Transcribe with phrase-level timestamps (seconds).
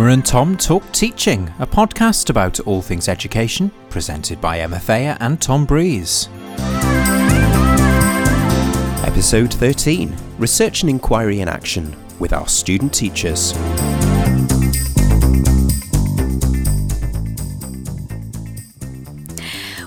[0.00, 5.14] Emma and Tom Talk Teaching, a podcast about all things education, presented by Emma Thayer
[5.20, 6.30] and Tom Breeze.
[9.04, 13.52] Episode 13 Research and Inquiry in Action with our student teachers.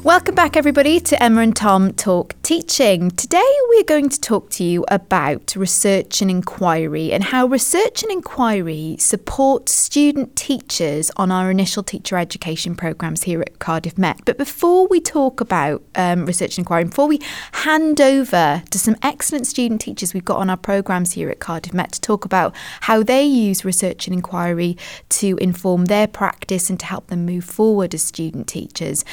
[0.03, 3.11] Welcome back, everybody, to Emma and Tom Talk Teaching.
[3.11, 8.11] Today, we're going to talk to you about research and inquiry and how research and
[8.11, 14.19] inquiry support student teachers on our initial teacher education programs here at Cardiff Met.
[14.25, 17.21] But before we talk about um, research and inquiry, before we
[17.53, 21.73] hand over to some excellent student teachers we've got on our programs here at Cardiff
[21.73, 24.75] Met to talk about how they use research and inquiry
[25.07, 29.05] to inform their practice and to help them move forward as student teachers,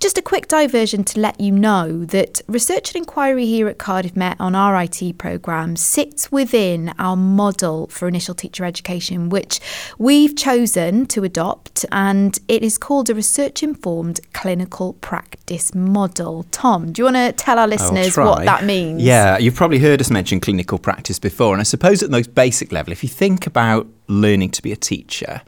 [0.00, 4.16] just a quick diversion to let you know that research and inquiry here at Cardiff
[4.16, 9.60] Met on our IT programme sits within our model for initial teacher education, which
[9.98, 16.46] we've chosen to adopt, and it is called a research informed clinical practice model.
[16.50, 19.02] Tom, do you want to tell our listeners what that means?
[19.02, 22.34] Yeah, you've probably heard us mention clinical practice before, and I suppose at the most
[22.34, 25.42] basic level, if you think about learning to be a teacher,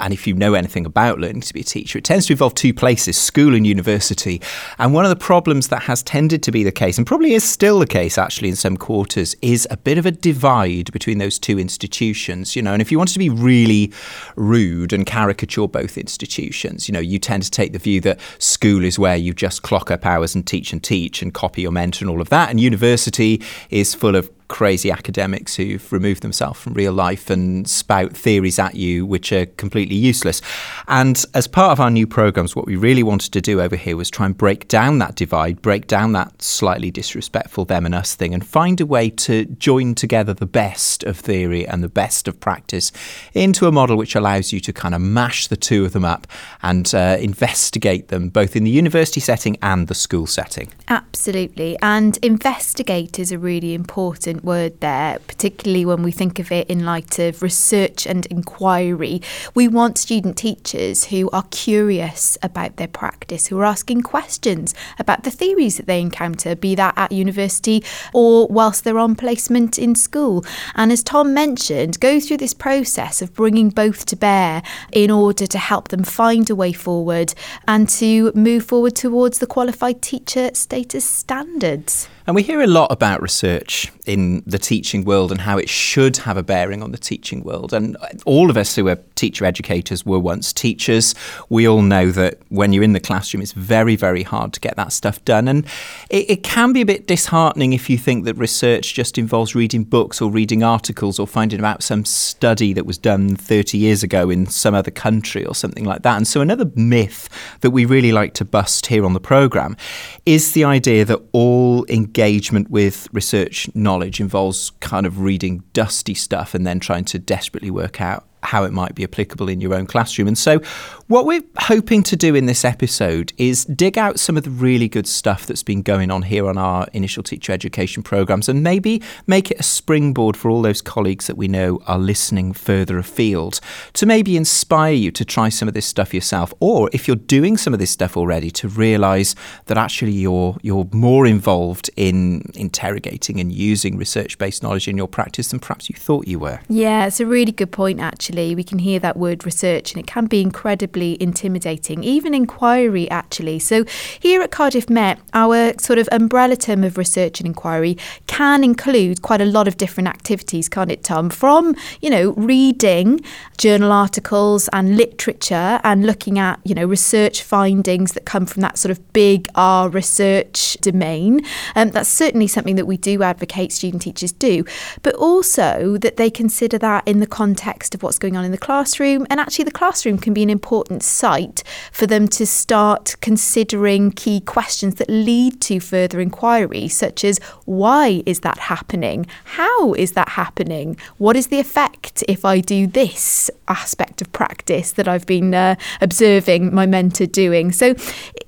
[0.00, 2.54] and if you know anything about learning to be a teacher, it tends to involve
[2.54, 4.40] two places, school and university.
[4.78, 7.44] And one of the problems that has tended to be the case, and probably is
[7.44, 11.38] still the case actually in some quarters, is a bit of a divide between those
[11.38, 12.54] two institutions.
[12.54, 13.92] You know, and if you wanted to be really
[14.36, 18.84] rude and caricature both institutions, you know, you tend to take the view that school
[18.84, 22.04] is where you just clock up hours and teach and teach and copy your mentor
[22.04, 26.74] and all of that, and university is full of crazy academics who've removed themselves from
[26.74, 30.40] real life and spout theories at you which are completely useless.
[30.88, 33.96] And as part of our new programs, what we really wanted to do over here
[33.96, 38.14] was try and break down that divide, break down that slightly disrespectful them and us
[38.14, 42.26] thing, and find a way to join together the best of theory and the best
[42.26, 42.90] of practice
[43.34, 46.26] into a model which allows you to kind of mash the two of them up
[46.62, 50.68] and uh, investigate them both in the university setting and the school setting.
[50.88, 51.76] Absolutely.
[51.82, 56.84] And investigate is a really important word there, particularly when we think of it in
[56.84, 59.22] light of research and inquiry.
[59.54, 65.24] We want student teachers who are curious about their practice, who are asking questions about
[65.24, 69.94] the theories that they encounter, be that at university or whilst they're on placement in
[69.94, 70.44] school.
[70.74, 74.62] And as Tom mentioned, go through this process of bringing both to bear
[74.92, 77.34] in order to help them find a way forward
[77.66, 82.08] and to move forward towards the qualified teacher status standards.
[82.28, 86.18] And we hear a lot about research in the teaching world and how it should
[86.18, 87.72] have a bearing on the teaching world.
[87.72, 87.96] And
[88.26, 91.14] all of us who are teacher educators were once teachers.
[91.48, 94.76] We all know that when you're in the classroom, it's very, very hard to get
[94.76, 95.48] that stuff done.
[95.48, 95.64] And
[96.10, 99.84] it, it can be a bit disheartening if you think that research just involves reading
[99.84, 104.28] books or reading articles or finding about some study that was done 30 years ago
[104.28, 106.18] in some other country or something like that.
[106.18, 107.30] And so, another myth
[107.62, 109.78] that we really like to bust here on the programme
[110.26, 116.14] is the idea that all engagement engagement with research knowledge involves kind of reading dusty
[116.14, 119.74] stuff and then trying to desperately work out how it might be applicable in your
[119.74, 120.28] own classroom.
[120.28, 120.60] And so,
[121.08, 124.88] what we're hoping to do in this episode is dig out some of the really
[124.88, 129.02] good stuff that's been going on here on our initial teacher education programs and maybe
[129.26, 133.58] make it a springboard for all those colleagues that we know are listening further afield
[133.94, 136.52] to maybe inspire you to try some of this stuff yourself.
[136.60, 139.34] Or if you're doing some of this stuff already, to realize
[139.66, 145.08] that actually you're, you're more involved in interrogating and using research based knowledge in your
[145.08, 146.60] practice than perhaps you thought you were.
[146.68, 150.00] Yeah, it's a really good point, actually actually, we can hear that word research and
[150.00, 153.58] it can be incredibly intimidating, even inquiry, actually.
[153.58, 153.86] So,
[154.20, 157.96] here at Cardiff Met, our sort of umbrella term of research and inquiry
[158.26, 161.30] can include quite a lot of different activities, can't it, Tom?
[161.30, 163.20] From, you know, reading
[163.56, 168.76] journal articles and literature and looking at, you know, research findings that come from that
[168.76, 171.40] sort of big R research domain.
[171.74, 174.66] Um, that's certainly something that we do advocate student teachers do,
[175.02, 178.50] but also that they consider that in the context of what's what's going on in
[178.50, 179.26] the classroom.
[179.30, 181.62] And actually, the classroom can be an important site
[181.92, 188.22] for them to start considering key questions that lead to further inquiry, such as why
[188.26, 189.26] is that happening?
[189.44, 190.96] How is that happening?
[191.18, 195.76] What is the effect if I do this aspect of practice that I've been uh,
[196.00, 197.70] observing my mentor doing?
[197.70, 197.94] So,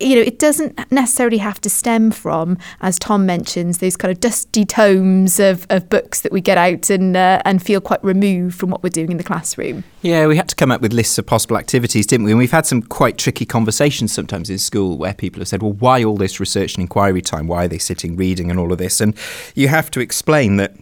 [0.00, 4.18] you know, it doesn't necessarily have to stem from, as Tom mentions, those kind of
[4.18, 8.58] dusty tomes of, of books that we get out and uh, and feel quite removed
[8.58, 9.84] from what we're doing in the classroom classroom.
[10.02, 12.32] Yeah, we had to come up with lists of possible activities, didn't we?
[12.32, 15.72] And we've had some quite tricky conversations sometimes in school where people have said, well,
[15.72, 17.46] why all this research and inquiry time?
[17.46, 19.00] Why are they sitting reading and all of this?
[19.00, 19.14] And
[19.54, 20.74] you have to explain that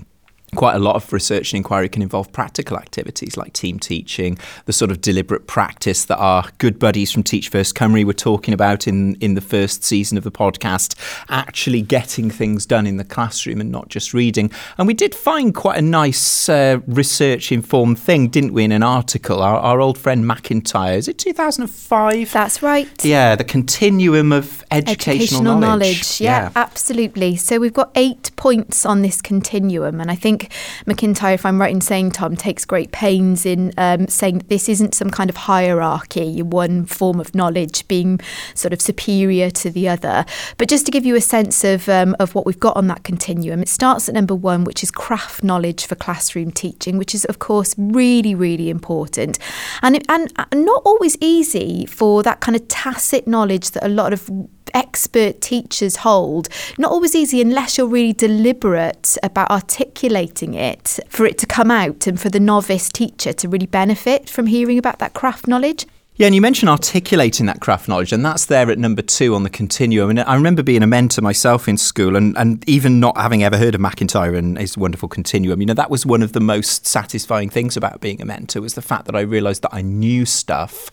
[0.55, 4.73] quite a lot of research and inquiry can involve practical activities like team teaching, the
[4.73, 8.87] sort of deliberate practice that our good buddies from Teach First Cymru were talking about
[8.87, 10.95] in, in the first season of the podcast,
[11.29, 14.51] actually getting things done in the classroom and not just reading.
[14.79, 18.83] And we did find quite a nice uh, research informed thing, didn't we, in an
[18.83, 19.43] article?
[19.43, 22.33] Our, our old friend McIntyre, is it 2005?
[22.33, 23.05] That's right.
[23.05, 25.61] Yeah, the continuum of educational, educational knowledge.
[25.61, 26.21] knowledge.
[26.21, 27.37] Yeah, yeah, absolutely.
[27.37, 30.38] So we've got eight points on this continuum, and I think
[30.87, 34.69] McIntyre, if I'm right in saying, Tom, takes great pains in um, saying that this
[34.69, 38.21] isn't some kind of hierarchy, one form of knowledge being
[38.55, 40.25] sort of superior to the other.
[40.57, 43.05] But just to give you a sense of um, of what we've got on that
[43.05, 47.25] continuum, it starts at number one, which is craft knowledge for classroom teaching, which is
[47.27, 49.39] of course really really important,
[49.83, 54.13] and it, and not always easy for that kind of tacit knowledge that a lot
[54.13, 54.31] of
[54.75, 56.49] expert teachers hold.
[56.79, 62.07] Not always easy unless you're really deliberate about articulating it for it to come out
[62.07, 65.87] and for the novice teacher to really benefit from hearing about that craft knowledge.
[66.19, 69.45] Yeah, and you mentioned articulating that craft knowledge, and that's there at number two on
[69.45, 70.11] the continuum.
[70.11, 73.57] And I remember being a mentor myself in school, and, and even not having ever
[73.57, 75.61] heard of McIntyre and his wonderful continuum.
[75.61, 78.75] You know, that was one of the most satisfying things about being a mentor was
[78.75, 80.91] the fact that I realised that I knew stuff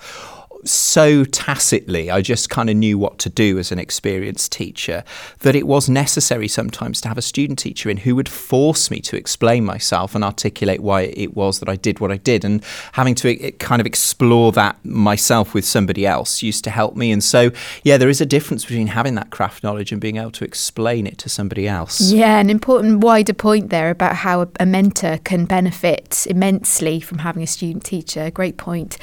[0.66, 5.04] so tacitly, I just kind of knew what to do as an experienced teacher,
[5.40, 9.00] that it was necessary sometimes to have a student teacher in who would force me
[9.02, 12.44] to explain myself and articulate why it was that I did what I did.
[12.44, 12.64] And
[12.94, 17.12] having to kind of explore that myself with somebody else used to help me.
[17.12, 17.52] And so,
[17.84, 21.08] yeah, there is a difference between having that craft knowledge and being able to explain
[21.08, 22.02] it to somebody else.
[22.02, 27.44] Yeah, an important wider point there about how a mentor can benefit immensely from having
[27.44, 28.32] a student teacher.
[28.32, 28.98] Great point.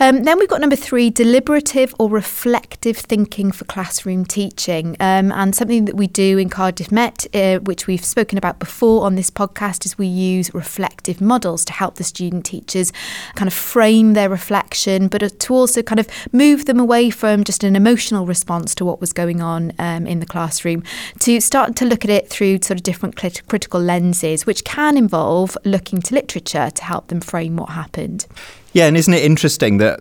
[0.00, 4.96] Um, then we've got number three deliberative or reflective thinking for classroom teaching.
[5.00, 9.04] Um, and something that we do in Cardiff Met, uh, which we've spoken about before
[9.04, 12.92] on this podcast, is we use reflective models to help the student teachers
[13.34, 17.64] kind of frame their reflection, but to also kind of move them away from just
[17.64, 20.82] an emotional response to what was going on um, in the classroom
[21.20, 24.96] to start to look at it through sort of different crit- critical lenses, which can
[24.96, 28.26] involve looking to literature to help them frame what happened.
[28.72, 30.00] Yeah, and isn't it interesting that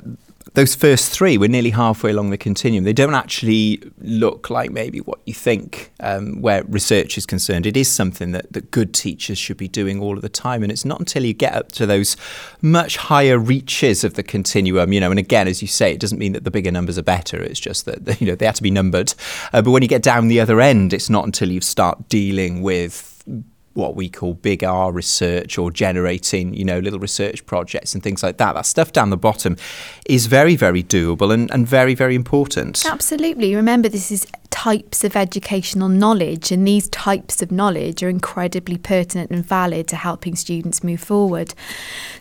[0.54, 2.84] those first three, we're nearly halfway along the continuum.
[2.84, 7.66] They don't actually look like maybe what you think um, where research is concerned.
[7.66, 10.62] It is something that, that good teachers should be doing all of the time.
[10.62, 12.16] And it's not until you get up to those
[12.62, 16.20] much higher reaches of the continuum, you know, and again, as you say, it doesn't
[16.20, 17.42] mean that the bigger numbers are better.
[17.42, 19.14] It's just that, you know, they have to be numbered.
[19.54, 22.62] Uh, but when you get down the other end, it's not until you start dealing
[22.62, 23.13] with
[23.74, 28.22] what we call big R research or generating, you know, little research projects and things
[28.22, 28.54] like that.
[28.54, 29.58] That stuff down the bottom
[30.06, 32.86] is very, very doable and, and very, very important.
[32.86, 33.56] Absolutely.
[33.56, 39.32] Remember, this is types of educational knowledge, and these types of knowledge are incredibly pertinent
[39.32, 41.56] and valid to helping students move forward.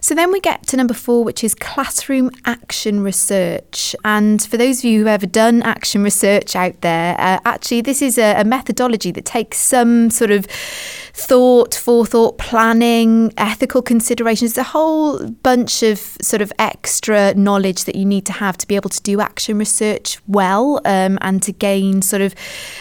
[0.00, 3.94] So then we get to number four, which is classroom action research.
[4.02, 8.00] And for those of you who've ever done action research out there, uh, actually, this
[8.00, 10.46] is a, a methodology that takes some sort of
[11.14, 18.04] thought, forethought, planning, ethical considerations, a whole bunch of sort of extra knowledge that you
[18.04, 22.02] need to have to be able to do action research well um, and to gain
[22.02, 22.34] sort of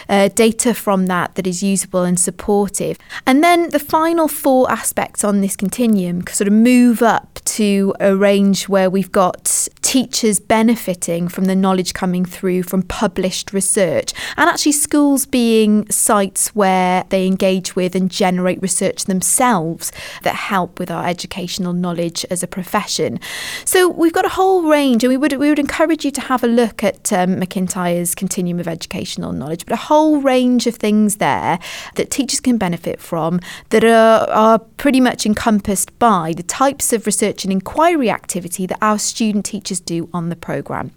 [0.08, 2.98] uh, data from that that is usable and supportive.
[3.26, 8.14] And then the final four aspects on this continuum sort of move up to a
[8.14, 14.48] range where we've got teachers benefiting from the knowledge coming through from published research, and
[14.48, 20.90] actually schools being sites where they engage with and generate research themselves that help with
[20.90, 23.18] our educational knowledge as a profession.
[23.64, 26.44] So we've got a whole range, and we would we would encourage you to have
[26.44, 31.16] a look at um, McIntyre's Continuum of Educational Knowledge, but a whole range of things
[31.16, 31.58] there
[31.96, 37.06] that teachers can benefit from that are, are pretty much encompassed by the types of
[37.06, 40.90] research and inquiry activity that our student teachers do on the programme.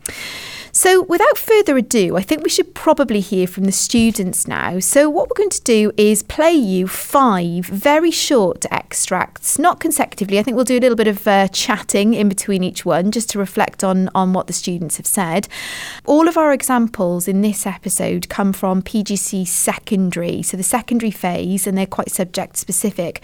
[0.78, 4.80] So, without further ado, I think we should probably hear from the students now.
[4.80, 10.38] So, what we're going to do is play you five very short extracts, not consecutively.
[10.38, 13.30] I think we'll do a little bit of uh, chatting in between each one just
[13.30, 15.48] to reflect on, on what the students have said.
[16.04, 21.66] All of our examples in this episode come from PGCE secondary, so the secondary phase,
[21.66, 23.22] and they're quite subject specific.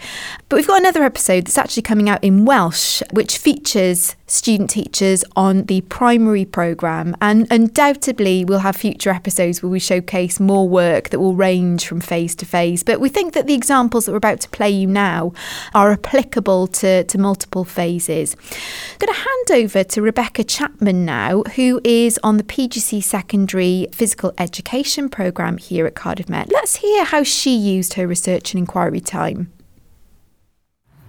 [0.48, 5.24] But we've got another episode that's actually coming out in Welsh, which features student teachers
[5.36, 7.14] on the primary programme.
[7.20, 12.00] And undoubtedly, we'll have future episodes where we showcase more work that will range from
[12.00, 12.82] phase to phase.
[12.82, 15.32] But we think that the examples that we're about to play you now
[15.74, 18.34] are applicable to, to multiple phases.
[18.34, 23.88] I'm going to hand over to Rebecca Chapman now, who is on the PGCE Secondary
[23.92, 26.50] Physical Education programme here at Cardiff Met.
[26.50, 29.52] Let's hear how she used her research and inquiry time.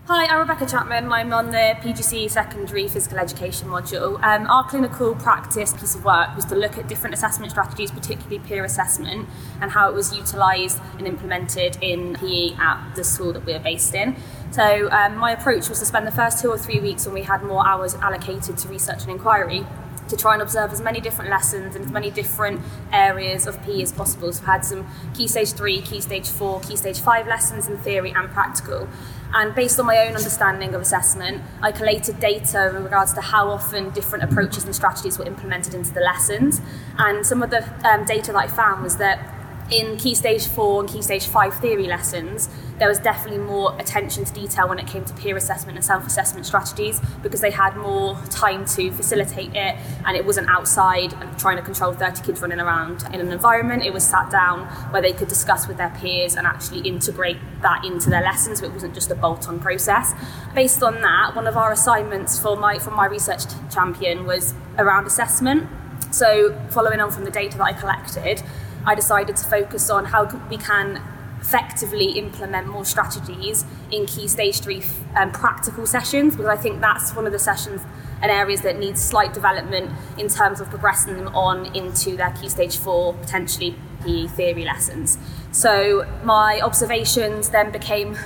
[0.06, 1.14] Hi, I'm Rebecca Chapman.
[1.14, 4.22] I'm on the PGCE Secondary Physical Education module.
[4.22, 8.40] Um, our clinical practice piece of work was to look at different assessment strategies, particularly
[8.40, 9.30] peer assessment,
[9.62, 13.96] and how it was utilised and implemented in PE at the school that we're based
[13.96, 14.18] in.
[14.52, 17.24] So, um, my approach was to spend the first two or three weeks when we
[17.24, 19.66] had more hours allocated to research and inquiry
[20.10, 22.60] to try and observe as many different lessons and as many different
[22.92, 24.34] areas of PE as possible.
[24.34, 27.78] So, I had some Key Stage 3, Key Stage 4, Key Stage 5 lessons in
[27.78, 28.90] theory and practical.
[29.34, 33.50] And based on my own understanding of assessment, I collated data in regards to how
[33.50, 36.62] often different approaches and strategies were implemented into the lessons.
[36.98, 39.33] And some of the um, data that I found was that
[39.72, 44.26] in Key Stage 4 and Key Stage 5 theory lessons, there was definitely more attention
[44.26, 47.76] to detail when it came to peer assessment and self assessment strategies because they had
[47.78, 52.42] more time to facilitate it and it wasn't outside and trying to control 30 kids
[52.42, 53.84] running around in an environment.
[53.84, 57.86] It was sat down where they could discuss with their peers and actually integrate that
[57.86, 60.14] into their lessons so it wasn't just a bolt on process.
[60.54, 63.44] Based on that, one of our assignments for my, from my research
[63.74, 65.70] champion was around assessment.
[66.14, 68.44] So, following on from the data that I collected,
[68.86, 71.02] I decided to focus on how we can
[71.42, 74.84] effectively implement more strategies in key stage three
[75.16, 77.82] um, practical sessions because I think that's one of the sessions
[78.22, 82.48] and areas that need slight development in terms of progressing them on into their key
[82.48, 85.18] stage four potentially PE theory lessons.
[85.52, 88.18] So my observations then became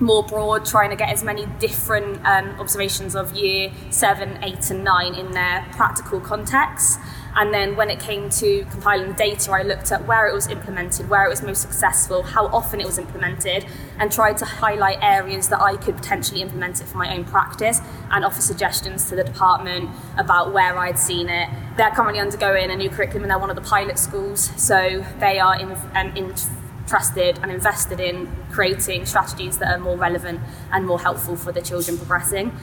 [0.00, 4.84] more broad, trying to get as many different um, observations of year seven, eight, and
[4.84, 6.98] nine in their practical contexts.
[7.34, 10.48] And then when it came to compiling the data, I looked at where it was
[10.48, 13.64] implemented, where it was most successful, how often it was implemented,
[13.98, 17.80] and tried to highlight areas that I could potentially implement it for my own practice
[18.10, 21.48] and offer suggestions to the department about where I'd seen it.
[21.76, 25.38] They're currently undergoing a new curriculum and they're one of the pilot schools, so they
[25.38, 31.00] are in, um, interested and invested in creating strategies that are more relevant and more
[31.00, 32.54] helpful for the children progressing.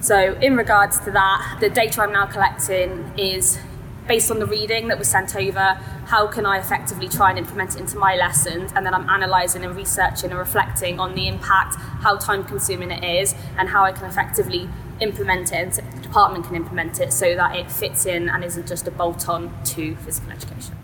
[0.00, 3.58] So, in regards to that, the data I'm now collecting is
[4.06, 5.74] based on the reading that was sent over,
[6.06, 8.72] how can I effectively try and implement it into my lessons?
[8.74, 13.02] And then I'm analysing and researching and reflecting on the impact, how time consuming it
[13.02, 14.68] is, and how I can effectively
[15.00, 18.44] implement it and so the department can implement it so that it fits in and
[18.44, 20.76] isn't just a bolt on to physical education.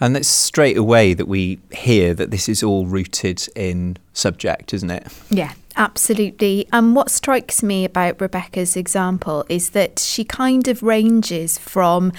[0.00, 4.90] And it's straight away that we hear that this is all rooted in subject, isn't
[4.90, 5.06] it?
[5.28, 6.68] Yeah, absolutely.
[6.72, 12.12] And what strikes me about Rebecca's example is that she kind of ranges from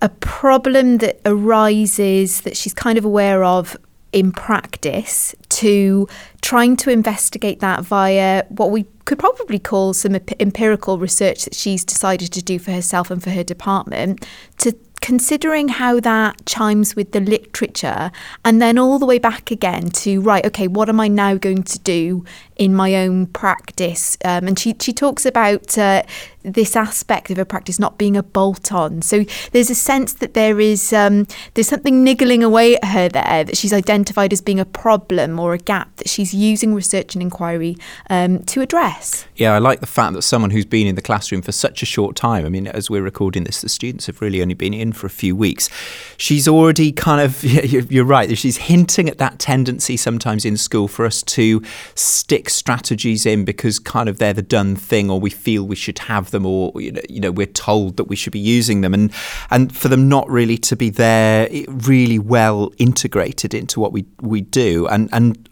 [0.00, 3.76] a problem that arises that she's kind of aware of
[4.12, 6.06] in practice to
[6.42, 11.84] trying to investigate that via what we could probably call some empirical research that she's
[11.84, 14.26] decided to do for herself and for her department
[14.58, 18.12] to considering how that chimes with the literature
[18.44, 21.62] and then all the way back again to right okay what am i now going
[21.62, 22.24] to do
[22.62, 26.02] in my own practice um, and she, she talks about uh,
[26.42, 29.00] this aspect of her practice not being a bolt on.
[29.02, 33.44] So there's a sense that there is um, there's something niggling away at her there
[33.44, 37.22] that she's identified as being a problem or a gap that she's using research and
[37.22, 37.76] inquiry
[38.10, 39.26] um, to address.
[39.36, 41.86] Yeah i like the fact that someone who's been in the classroom for such a
[41.86, 44.92] short time i mean as we're recording this the students have really only been in
[44.92, 45.68] for a few weeks,
[46.16, 47.42] she's already kind of,
[47.90, 51.62] you're right, she's hinting at that tendency sometimes in school for us to
[51.94, 55.98] stick strategies in because kind of they're the done thing or we feel we should
[56.00, 58.94] have them or, you know, you know we're told that we should be using them
[58.94, 59.12] and,
[59.50, 64.40] and for them not really to be there really well integrated into what we, we
[64.40, 64.86] do.
[64.88, 65.48] And, and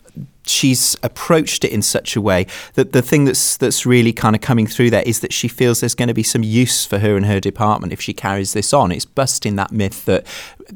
[0.47, 4.43] she's approached it in such a way that the thing that's that's really kind of
[4.43, 7.17] coming through there is that she feels there's going to be some use for her
[7.17, 8.91] and her department if she carries this on.
[8.93, 10.27] It's busting that myth that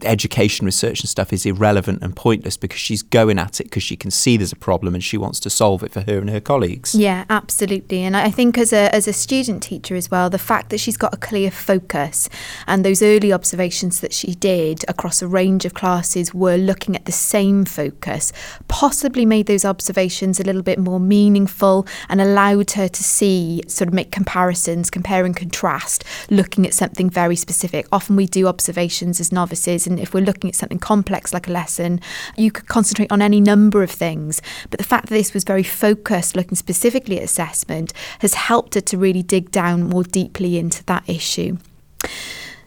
[0.03, 3.97] education research and stuff is irrelevant and pointless because she's going at it because she
[3.97, 6.41] can see there's a problem and she wants to solve it for her and her
[6.41, 6.95] colleagues.
[6.95, 8.03] Yeah, absolutely.
[8.03, 10.97] And I think as a as a student teacher as well, the fact that she's
[10.97, 12.29] got a clear focus
[12.67, 17.05] and those early observations that she did across a range of classes were looking at
[17.05, 18.33] the same focus,
[18.69, 23.89] possibly made those observations a little bit more meaningful and allowed her to see sort
[23.89, 27.87] of make comparisons, compare and contrast, looking at something very specific.
[27.93, 31.53] Often we do observations as novices and if we're looking at something complex like a
[31.53, 32.01] lesson,
[32.37, 34.41] you could concentrate on any number of things.
[34.71, 38.81] But the fact that this was very focused, looking specifically at assessment, has helped her
[38.81, 41.59] to really dig down more deeply into that issue.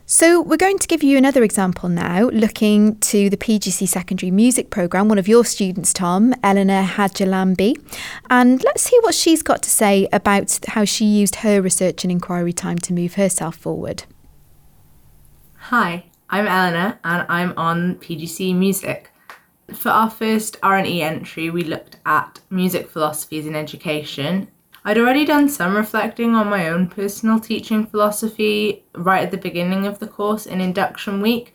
[0.09, 4.69] So, we're going to give you another example now, looking to the PGCE Secondary Music
[4.69, 7.75] Programme, one of your students, Tom, Eleanor Hadjalambi.
[8.29, 12.11] And let's hear what she's got to say about how she used her research and
[12.11, 14.05] inquiry time to move herself forward.
[15.55, 19.11] Hi, I'm Eleanor and I'm on PGCE Music.
[19.73, 24.49] For our first R&E entry, we looked at music philosophies in education.
[24.83, 29.87] I'd already done some reflecting on my own personal teaching philosophy right at the beginning
[29.87, 31.53] of the course in induction week,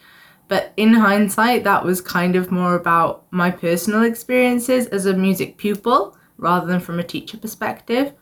[0.49, 5.59] but in hindsight, that was kind of more about my personal experiences as a music
[5.59, 8.15] pupil rather than from a teacher perspective.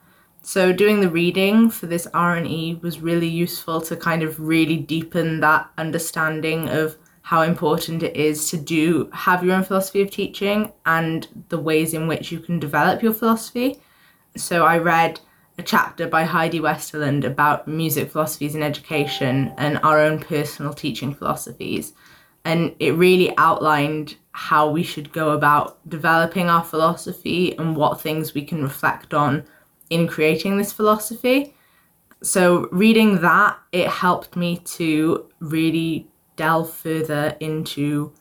[0.42, 5.40] So doing the reading for this R&E was really useful to kind of really deepen
[5.40, 10.73] that understanding of how important it is to do have your own philosophy of teaching
[10.87, 13.80] and the ways in which you can develop your philosophy.
[14.37, 15.20] So I read
[15.59, 21.14] a chapter by Heidi Westerlund about music philosophies in education and our own personal teaching
[21.14, 21.92] philosophies.
[22.44, 28.32] And it really outlined how we should go about developing our philosophy and what things
[28.32, 29.44] we can reflect on
[29.90, 31.54] in creating this philosophy.
[32.23, 38.12] So, reading that, it helped me to really delve further into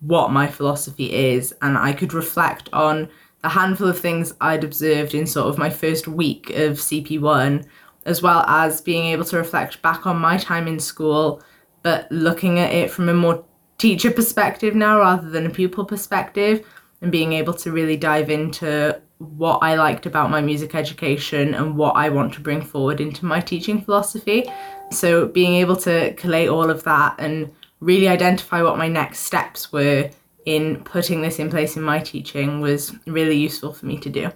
[0.00, 3.08] what my philosophy is, and I could reflect on
[3.42, 7.66] the handful of things I'd observed in sort of my first week of CP1,
[8.04, 11.42] as well as being able to reflect back on my time in school,
[11.82, 13.44] but looking at it from a more
[13.78, 16.66] teacher perspective now rather than a pupil perspective,
[17.00, 21.76] and being able to really dive into what I liked about my music education and
[21.76, 24.50] what I want to bring forward into my teaching philosophy.
[24.90, 29.72] So, being able to collate all of that and really identify what my next steps
[29.72, 30.10] were
[30.44, 34.30] in putting this in place in my teaching was really useful for me to do.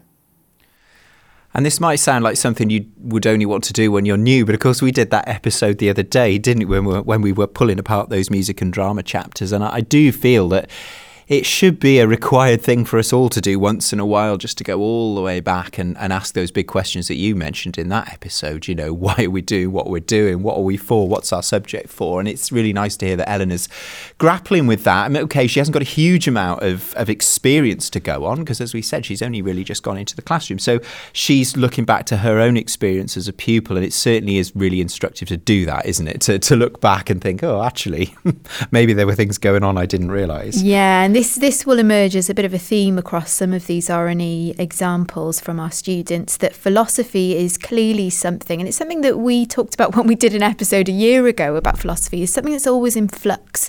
[1.55, 4.47] And this might sound like something you would only want to do when you're new,
[4.47, 6.81] but of course we did that episode the other day, didn't we?
[6.81, 9.77] When we were, when we were pulling apart those music and drama chapters, and I,
[9.77, 10.71] I do feel that
[11.29, 14.37] it should be a required thing for us all to do once in a while,
[14.37, 17.35] just to go all the way back and, and ask those big questions that you
[17.35, 18.69] mentioned in that episode.
[18.69, 20.43] You know, why are we doing what we're doing?
[20.43, 21.09] What are we for?
[21.09, 22.21] What's our subject for?
[22.21, 23.69] And it's really nice to hear that Eleanor's
[24.19, 25.05] grappling with that.
[25.05, 28.41] I mean, okay, she hasn't got a huge amount of, of experience to go on
[28.41, 30.59] because, as we said, she's only really just gone into the classroom.
[30.59, 30.81] So
[31.13, 34.81] she's looking back to her own experience as a pupil, and it certainly is really
[34.81, 36.21] instructive to do that, isn't it?
[36.23, 38.15] To, to look back and think, oh, actually,
[38.71, 40.63] maybe there were things going on I didn't realise.
[40.63, 43.67] Yeah, and this this will emerge as a bit of a theme across some of
[43.67, 49.19] these R&E examples from our students that philosophy is clearly something and it's something that
[49.19, 52.53] we talked about when we did an episode a year ago about philosophy is something
[52.53, 53.69] that's always in flux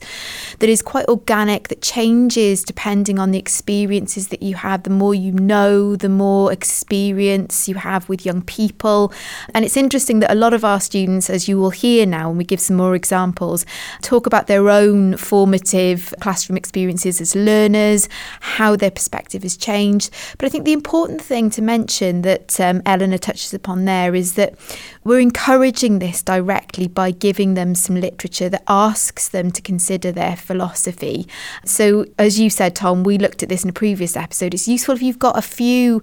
[0.59, 4.83] that is quite organic that changes depending on the experiences that you have.
[4.83, 9.11] The more you know the more experience you have with young people.
[9.53, 12.37] And it's interesting that a lot of our students as you will hear now when
[12.37, 13.65] we give some more examples
[14.01, 20.11] talk about their own formative classroom experiences as learners, how their perspective has changed.
[20.37, 24.33] But I think the important thing to mention that um, Eleanor touches upon there is
[24.33, 24.55] that
[25.03, 30.35] we're encouraging this directly by giving them some literature that asks them to consider their
[30.35, 31.27] philosophy.
[31.65, 34.53] So, as you said, Tom, we looked at this in a previous episode.
[34.53, 36.01] It's useful if you've got a few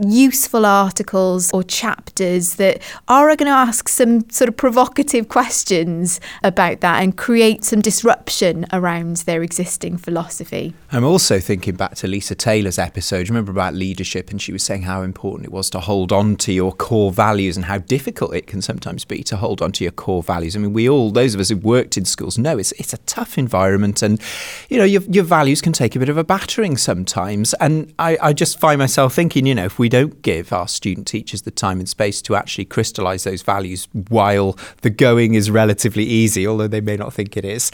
[0.00, 6.80] useful articles or chapters that are going to ask some sort of provocative questions about
[6.80, 10.74] that and create some disruption around their existing philosophy.
[10.90, 13.28] I'm also thinking back to Lisa Taylor's episode.
[13.28, 16.52] Remember about leadership, and she was saying how important it was to hold on to
[16.52, 19.92] your core values and how difficult it can sometimes be to hold on to your
[19.92, 20.56] core values.
[20.56, 22.98] I mean, we all, those of us who've worked in schools, know it's it's a
[22.98, 24.20] tough environment, and
[24.68, 27.54] you know your your values can take a bit of a battering sometimes.
[27.54, 31.08] And I, I just find myself thinking, you know, if we don't give our student
[31.08, 36.04] teachers the time and space to actually crystallize those values while the going is relatively
[36.04, 37.72] easy, although they may not think it is.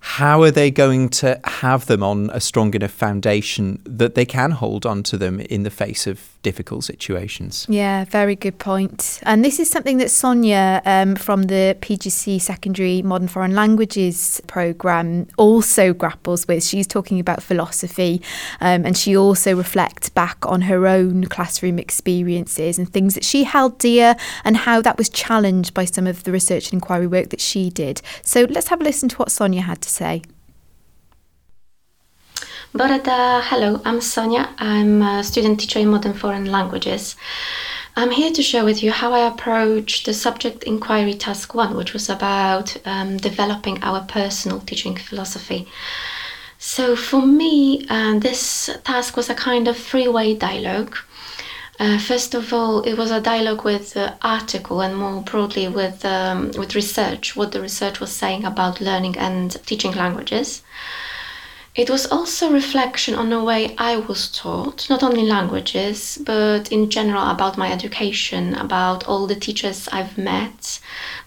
[0.00, 4.50] How are they going to have them on a strong enough foundation that they can
[4.50, 7.66] hold on to them in the face of difficult situations?
[7.68, 9.18] Yeah, very good point.
[9.24, 15.26] And this is something that Sonia um, from the PGCE Secondary Modern Foreign Languages programme
[15.36, 16.62] also grapples with.
[16.62, 18.22] She's talking about philosophy
[18.60, 23.42] um, and she also reflects back on her own classroom experiences and things that she
[23.42, 27.30] held dear and how that was challenged by some of the research and inquiry work
[27.30, 28.00] that she did.
[28.22, 30.22] So let's have a listen to what Sonia had to say.
[32.76, 34.48] Bore da, hello, I'm Sonia.
[34.58, 37.14] I'm a student teacher in modern foreign languages.
[37.94, 41.92] I'm here to share with you how I approached the subject inquiry task one, which
[41.92, 45.68] was about um, developing our personal teaching philosophy.
[46.58, 50.96] So, for me, uh, this task was a kind of three way dialogue.
[51.78, 56.04] Uh, first of all, it was a dialogue with the article and more broadly with,
[56.04, 60.62] um, with research, what the research was saying about learning and teaching languages.
[61.74, 66.88] It was also reflection on the way I was taught, not only languages, but in
[66.88, 70.78] general about my education, about all the teachers I've met,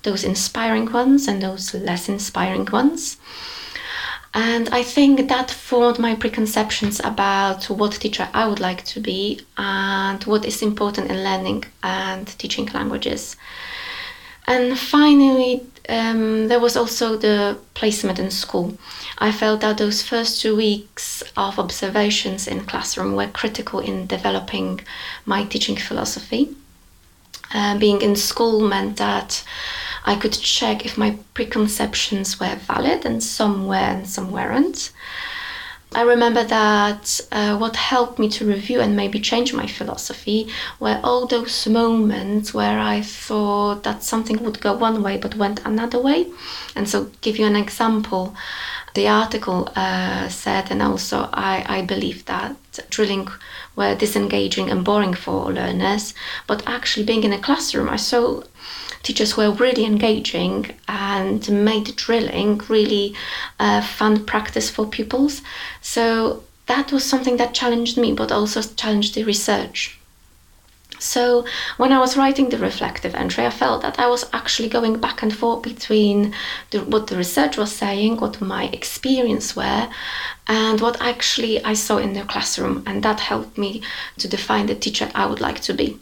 [0.04, 3.18] those inspiring ones and those less inspiring ones.
[4.34, 9.42] And I think that formed my preconceptions about what teacher I would like to be
[9.58, 13.36] and what is important in learning and teaching languages.
[14.48, 18.78] And finally, um, there was also the placement in school.
[19.20, 24.82] I felt that those first two weeks of observations in classroom were critical in developing
[25.26, 26.56] my teaching philosophy.
[27.54, 29.44] Uh, being in school meant that
[30.06, 34.92] I could check if my preconceptions were valid, and some were and some weren't.
[35.96, 40.50] I remember that uh, what helped me to review and maybe change my philosophy
[40.80, 45.66] were all those moments where I thought that something would go one way but went
[45.66, 46.28] another way.
[46.76, 48.36] And so, give you an example,
[48.98, 52.56] the article uh, said, and also I, I believe that
[52.90, 53.28] drilling
[53.76, 56.16] were disengaging and boring for learners,
[56.48, 58.42] but actually being in a classroom, I saw
[59.04, 63.14] teachers were really engaging and made drilling really
[63.60, 65.44] uh, fun practice for pupils.
[65.80, 70.00] So that was something that challenged me, but also challenged the research.
[71.00, 71.46] So
[71.78, 75.22] when I was writing the reflective entry, I felt that I was actually going back
[75.22, 76.34] and forth between
[76.72, 79.90] the, what the research was saying, what my experience were,
[80.48, 83.82] and what actually I saw in the classroom, and that helped me
[84.18, 86.00] to define the teacher I would like to be.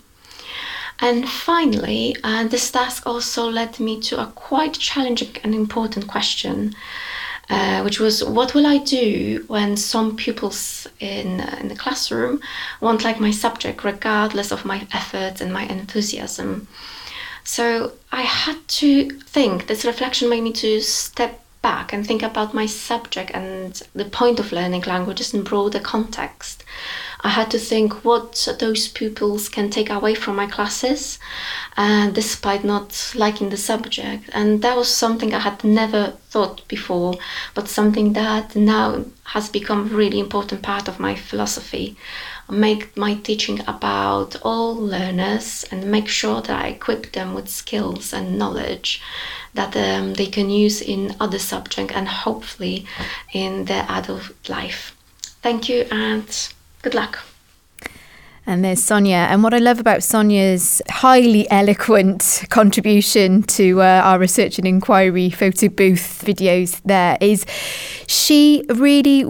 [1.00, 6.74] And finally, uh, this task also led me to a quite challenging and important question,
[7.50, 12.42] uh, which was what will I do when some pupils in, uh, in the classroom
[12.82, 16.68] won't like my subject, regardless of my efforts and my enthusiasm?
[17.44, 22.54] So I had to think, this reflection made me to step back and think about
[22.54, 26.64] my subject and the point of learning languages in broader context.
[27.26, 31.18] I had to think what those pupils can take away from my classes,
[31.76, 34.30] uh, despite not liking the subject.
[34.32, 37.16] And that was something I had never thought before,
[37.56, 41.98] but something that now has become a really important part of my philosophy.
[42.48, 48.14] Make my teaching about all learners and make sure that I equip them with skills
[48.14, 49.02] and knowledge
[49.56, 52.86] that um, they can use in other subjects and hopefully
[53.34, 54.96] in their adult life.
[55.42, 56.54] Thank you and
[56.86, 57.18] Good luck.
[58.46, 59.26] And there's Sonia.
[59.32, 65.32] And what I love about Sonia's highly eloquent contribution to uh, our research and inquiry
[65.32, 67.44] photo booth videos there is
[68.06, 69.26] she really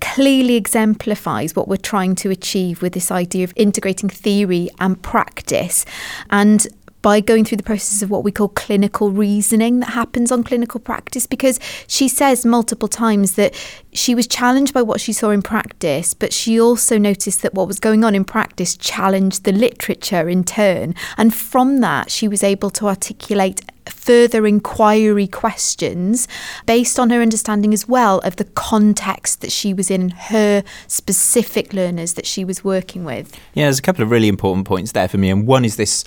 [0.00, 5.84] clearly exemplifies what we're trying to achieve with this idea of integrating theory and practice.
[6.30, 6.68] And
[7.02, 10.80] by going through the process of what we call clinical reasoning that happens on clinical
[10.80, 13.54] practice because she says multiple times that
[13.92, 17.66] she was challenged by what she saw in practice, but she also noticed that what
[17.66, 20.94] was going on in practice challenged the literature in turn.
[21.16, 26.28] And from that, she was able to articulate further inquiry questions
[26.66, 31.72] based on her understanding as well of the context that she was in, her specific
[31.72, 33.34] learners that she was working with.
[33.54, 35.30] Yeah, there's a couple of really important points there for me.
[35.30, 36.04] And one is this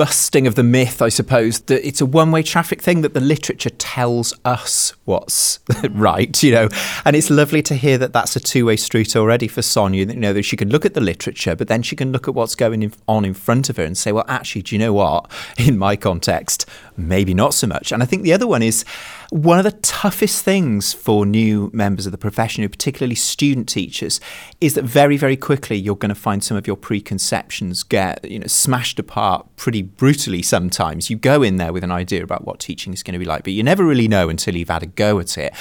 [0.00, 3.20] busting of the myth, I suppose, that it's a one way traffic thing, that the
[3.20, 5.60] literature tells us what's
[5.90, 6.68] right, you know.
[7.04, 10.16] And it's lovely to hear that that's a two way street already for Sonia, you
[10.16, 12.54] know, that she can look at the literature, but then she can look at what's
[12.54, 15.30] going on in front of her and say, well, actually, do you know what?
[15.58, 16.64] In my context,
[16.96, 17.92] maybe not so much.
[17.92, 18.84] And I think the other one is
[19.30, 24.20] one of the toughest things for new members of the profession, particularly student teachers,
[24.60, 28.38] is that very, very quickly you're going to find some of your preconceptions get you
[28.38, 30.42] know smashed apart pretty brutally.
[30.42, 33.24] Sometimes you go in there with an idea about what teaching is going to be
[33.24, 35.54] like, but you never really know until you've had a go at it.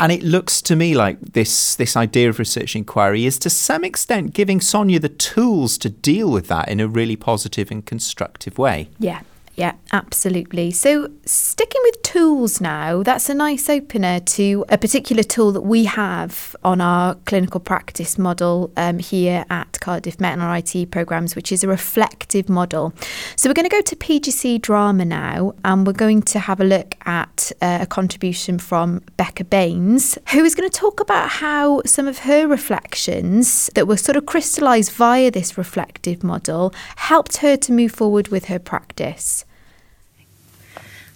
[0.00, 3.84] And it looks to me like this this idea of research inquiry is to some
[3.84, 8.58] extent giving Sonia the tools to deal with that in a really positive and constructive
[8.58, 8.88] way.
[8.98, 9.20] Yeah,
[9.54, 10.70] yeah, absolutely.
[10.70, 15.84] So, sticking with tools now, that's a nice opener to a particular tool that we
[15.84, 21.36] have on our clinical practice model um, here at Cardiff Met and our IT programs,
[21.36, 22.94] which is a reflective model.
[23.36, 26.64] So, we're going to go to PGCE drama now, and we're going to have a
[26.64, 31.82] look at uh, a contribution from Becca Baines, who is going to talk about how
[31.84, 37.58] some of her reflections that were sort of crystallised via this reflective model helped her
[37.58, 39.44] to move forward with her practice.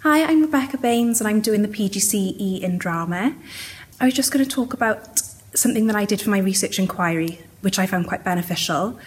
[0.09, 3.35] Hi, I'm Rebecca Baines and I'm doing the PGCE in drama.
[4.01, 5.19] I was just going to talk about
[5.53, 9.01] something that I did for my research inquiry, which I found quite beneficial.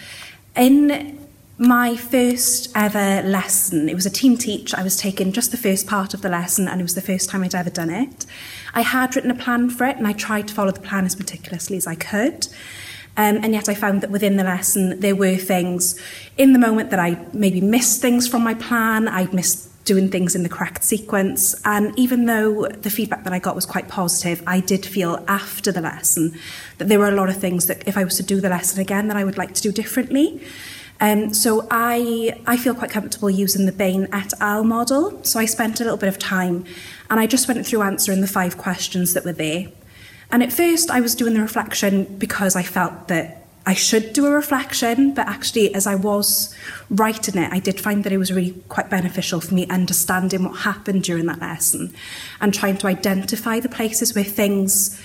[0.58, 1.18] In
[1.58, 4.74] my first ever lesson, it was a team teach.
[4.74, 7.30] I was taking just the first part of the lesson and it was the first
[7.30, 8.26] time I'd ever done it.
[8.74, 11.18] I had written a plan for it and I tried to follow the plan as
[11.18, 12.48] meticulously as I could.
[13.16, 15.98] Um, and yet I found that within the lesson there were things
[16.36, 20.36] in the moment that I maybe missed things from my plan, I'd missed doing things
[20.36, 21.56] in the correct sequence.
[21.66, 25.72] And even though the feedback that I got was quite positive, I did feel after
[25.72, 26.38] the lesson
[26.78, 28.80] that there were a lot of things that if I was to do the lesson
[28.80, 30.46] again, that I would like to do differently.
[31.02, 34.64] Um, so I, I feel quite comfortable using the Bain et al.
[34.64, 35.24] model.
[35.24, 36.66] So I spent a little bit of time
[37.10, 39.70] and I just went through answering the five questions that were there.
[40.32, 43.39] And at first I was doing the reflection because I felt that
[43.70, 46.56] I should do a reflection, but actually, as I was
[46.90, 50.62] writing it, I did find that it was really quite beneficial for me understanding what
[50.62, 51.94] happened during that lesson
[52.42, 55.00] and trying to identify the places where things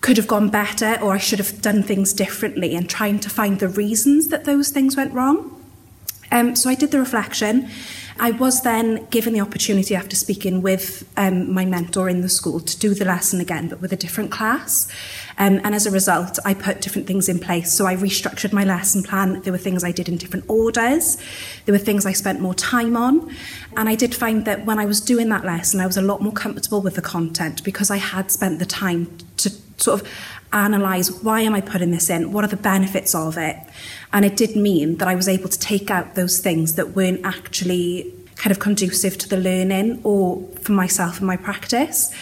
[0.00, 3.60] could have gone better or I should have done things differently and trying to find
[3.60, 5.64] the reasons that those things went wrong.
[6.32, 7.70] Um, so I did the reflection.
[8.18, 12.58] I was then given the opportunity after speaking with um, my mentor in the school
[12.58, 14.88] to do the lesson again, but with a different class.
[15.38, 17.72] Um, and as a result, I put different things in place.
[17.72, 19.40] So I restructured my lesson plan.
[19.42, 21.16] There were things I did in different orders.
[21.64, 23.34] There were things I spent more time on.
[23.76, 26.22] And I did find that when I was doing that lesson, I was a lot
[26.22, 30.08] more comfortable with the content because I had spent the time to sort of
[30.52, 32.32] analyze why am I putting this in?
[32.32, 33.56] What are the benefits of it?
[34.12, 37.24] And it did mean that I was able to take out those things that weren't
[37.24, 42.12] actually kind of conducive to the learning or for myself and my practice.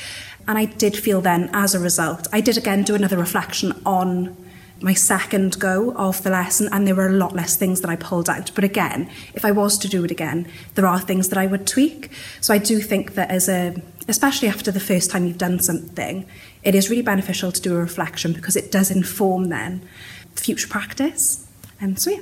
[0.48, 4.36] And I did feel then, as a result, I did again do another reflection on
[4.80, 7.96] my second go of the lesson, and there were a lot less things that I
[7.96, 8.50] pulled out.
[8.54, 11.66] But again, if I was to do it again, there are things that I would
[11.66, 12.10] tweak.
[12.40, 16.26] So I do think that as a, especially after the first time you've done something,
[16.64, 19.86] it is really beneficial to do a reflection because it does inform then
[20.34, 21.46] future practice.
[21.80, 22.20] And um, so yeah.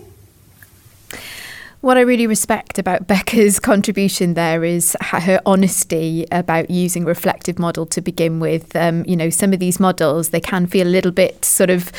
[1.81, 7.87] What I really respect about Becca's contribution there is her honesty about using reflective model
[7.87, 8.77] to begin with.
[8.77, 11.91] Um, you know, some of these models, they can feel a little bit sort of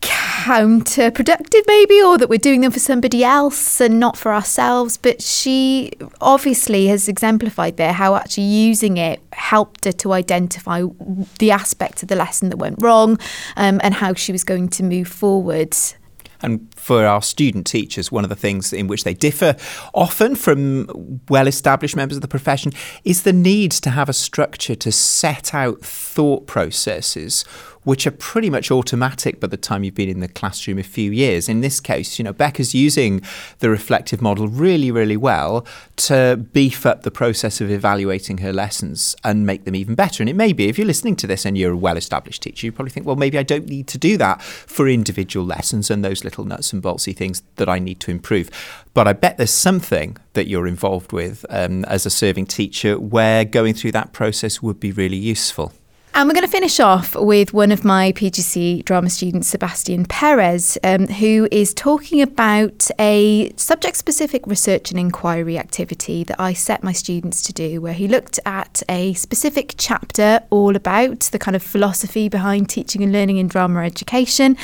[0.00, 5.22] counterproductive maybe or that we're doing them for somebody else and not for ourselves but
[5.22, 10.82] she obviously has exemplified there how actually using it helped her to identify
[11.38, 13.16] the aspects of the lesson that went wrong
[13.56, 15.76] um, and how she was going to move forward
[16.42, 19.56] and for our student teachers, one of the things in which they differ
[19.94, 22.72] often from well established members of the profession
[23.04, 27.44] is the need to have a structure to set out thought processes
[27.84, 31.10] which are pretty much automatic by the time you've been in the classroom a few
[31.10, 31.48] years.
[31.48, 33.22] In this case, you know, Becca's using
[33.58, 35.66] the reflective model really, really well
[35.96, 40.22] to beef up the process of evaluating her lessons and make them even better.
[40.22, 42.66] And it may be, if you're listening to this and you're a well established teacher,
[42.66, 46.04] you probably think, well, maybe I don't need to do that for individual lessons and
[46.04, 48.50] those little nuts and boltsy things that I need to improve.
[48.94, 53.44] But I bet there's something that you're involved with um, as a serving teacher where
[53.44, 55.72] going through that process would be really useful.
[56.14, 60.76] And we're going to finish off with one of my PGCE drama students, Sebastian Perez,
[60.84, 66.84] um, who is talking about a subject specific research and inquiry activity that I set
[66.84, 71.56] my students to do, where he looked at a specific chapter all about the kind
[71.56, 74.58] of philosophy behind teaching and learning in drama education,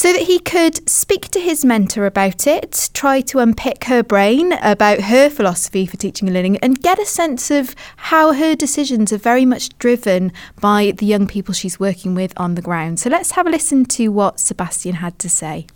[0.00, 4.54] so that he could speak to his mentor about it, try to unpick her brain
[4.62, 7.76] about her philosophy for teaching and learning, and get a sense of
[8.08, 12.54] how her decisions are very much driven by the young people she's working with on
[12.54, 12.98] the ground.
[12.98, 15.66] So let's have a listen to what Sebastian had to say.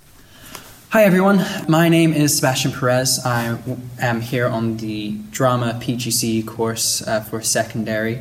[0.88, 3.20] Hi everyone, my name is Sebastian Perez.
[3.26, 3.58] I
[4.00, 8.20] am here on the Drama PGCE course uh, for secondary,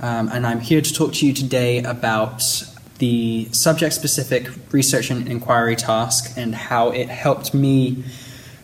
[0.00, 2.42] um, and I'm here to talk to you today about
[3.02, 8.04] the subject specific research and inquiry task and how it helped me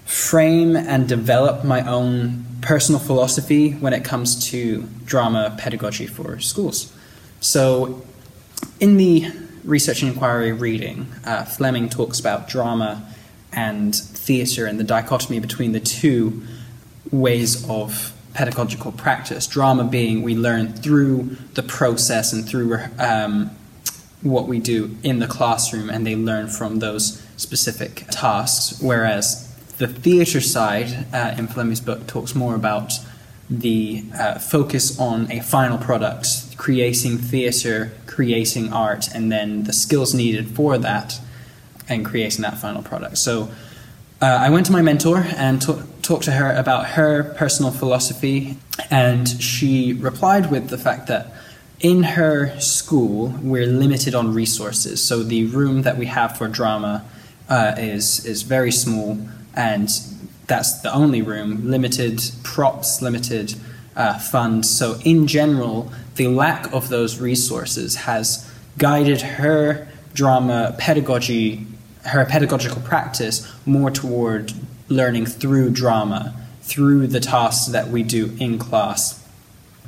[0.04, 6.96] frame and develop my own personal philosophy when it comes to drama pedagogy for schools.
[7.40, 8.06] So,
[8.78, 9.28] in the
[9.64, 13.12] research and inquiry reading, uh, Fleming talks about drama
[13.52, 16.44] and theatre and the dichotomy between the two
[17.10, 19.48] ways of pedagogical practice.
[19.48, 23.50] Drama being we learn through the process and through um,
[24.22, 29.46] what we do in the classroom, and they learn from those specific tasks, whereas
[29.78, 32.92] the theatre side uh, in Fleming's book talks more about
[33.48, 40.14] the uh, focus on a final product, creating theatre, creating art, and then the skills
[40.14, 41.20] needed for that
[41.88, 43.16] and creating that final product.
[43.16, 43.48] So
[44.20, 48.58] uh, I went to my mentor and t- talked to her about her personal philosophy,
[48.90, 51.32] and she replied with the fact that
[51.80, 55.02] in her school we're limited on resources.
[55.02, 57.04] So the room that we have for drama
[57.48, 59.18] uh, is is very small,
[59.54, 59.88] and
[60.46, 63.54] that's the only room, limited props, limited
[63.96, 64.68] uh, funds.
[64.70, 71.66] So, in general, the lack of those resources has guided her drama pedagogy,
[72.04, 74.52] her pedagogical practice more toward
[74.88, 79.24] learning through drama, through the tasks that we do in class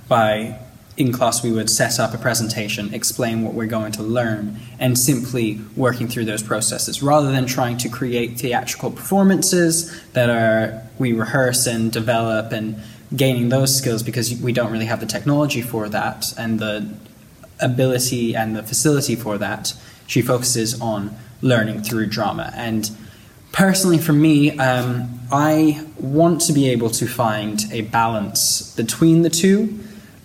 [0.08, 0.58] by
[1.00, 4.98] in class we would set up a presentation, explain what we're going to learn, and
[4.98, 9.74] simply working through those processes rather than trying to create theatrical performances
[10.10, 12.76] that are we rehearse and develop and
[13.16, 16.86] gaining those skills because we don't really have the technology for that and the
[17.60, 19.72] ability and the facility for that.
[20.06, 22.90] She focuses on learning through drama and
[23.52, 29.30] personally for me um, i want to be able to find a balance between the
[29.30, 29.80] two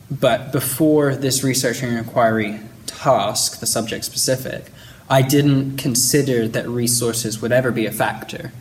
[0.10, 4.72] but before this research and inquiry task, the subject specific,
[5.10, 8.52] I didn't consider that resources would ever be a factor.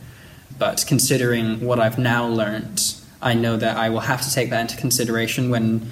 [0.57, 4.61] But considering what I've now learned, I know that I will have to take that
[4.61, 5.89] into consideration when,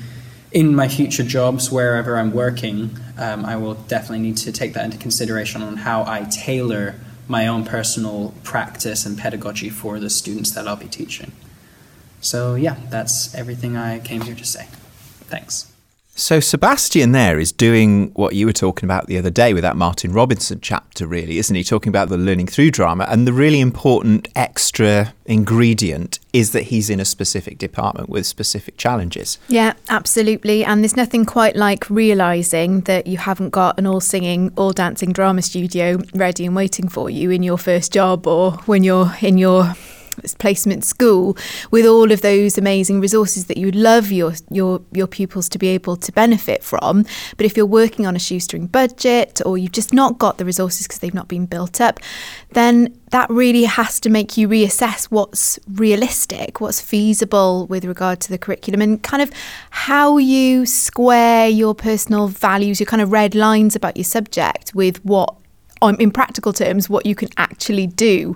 [0.52, 4.86] in my future jobs, wherever I'm working, um, I will definitely need to take that
[4.86, 6.96] into consideration on how I tailor
[7.28, 11.32] my own personal practice and pedagogy for the students that I'll be teaching.
[12.22, 14.68] So, yeah, that's everything I came here to say.
[15.34, 15.74] Thanks.
[16.16, 19.76] So Sebastian there is doing what you were talking about the other day with that
[19.76, 21.64] Martin Robinson chapter, really, isn't he?
[21.64, 23.08] Talking about the learning through drama.
[23.10, 28.78] And the really important extra ingredient is that he's in a specific department with specific
[28.78, 29.40] challenges.
[29.48, 30.64] Yeah, absolutely.
[30.64, 35.14] And there's nothing quite like realizing that you haven't got an all singing, all dancing
[35.14, 39.40] drama studio ready and waiting for you in your first job or when you're in
[39.40, 39.74] your
[40.38, 41.38] placement school
[41.72, 45.68] with all of those amazing resources that you'd love your your your pupils to be
[45.68, 47.06] able to benefit from.
[47.38, 50.88] But if you're working on a shoestring budget or you've just not got the resources
[50.88, 52.00] because they've not been built up
[52.54, 58.30] then that really has to make you reassess what's realistic what's feasible with regard to
[58.30, 59.32] the curriculum and kind of
[59.70, 65.04] how you square your personal values your kind of red lines about your subject with
[65.04, 65.36] what
[65.84, 68.36] on, in practical terms what you can actually do.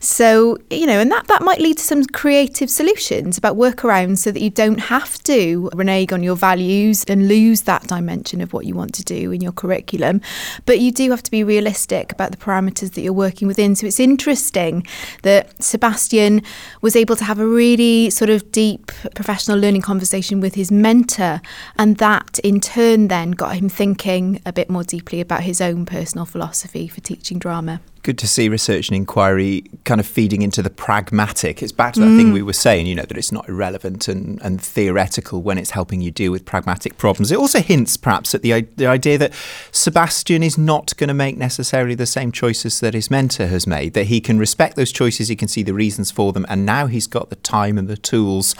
[0.00, 4.30] So, you know, and that, that might lead to some creative solutions about workarounds so
[4.30, 8.64] that you don't have to renege on your values and lose that dimension of what
[8.64, 10.20] you want to do in your curriculum.
[10.66, 13.74] But you do have to be realistic about the parameters that you're working within.
[13.74, 14.86] So it's interesting
[15.22, 16.42] that Sebastian
[16.80, 21.40] was able to have a really sort of deep professional learning conversation with his mentor,
[21.76, 25.84] and that in turn then got him thinking a bit more deeply about his own
[25.84, 30.62] personal philosophy for teaching drama good to see research and inquiry kind of feeding into
[30.62, 31.62] the pragmatic.
[31.62, 32.18] It's back to that mm.
[32.18, 35.70] thing we were saying, you know, that it's not irrelevant and, and theoretical when it's
[35.70, 37.32] helping you deal with pragmatic problems.
[37.32, 39.32] It also hints perhaps at the, the idea that
[39.72, 43.94] Sebastian is not going to make necessarily the same choices that his mentor has made,
[43.94, 46.86] that he can respect those choices, he can see the reasons for them, and now
[46.86, 48.54] he's got the time and the tools